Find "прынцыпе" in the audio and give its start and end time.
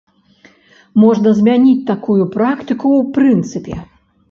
3.21-3.75